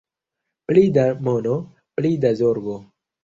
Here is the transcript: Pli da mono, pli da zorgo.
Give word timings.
Pli 0.71 0.83
da 0.95 1.03
mono, 1.27 1.53
pli 1.99 2.11
da 2.25 2.31
zorgo. 2.41 2.77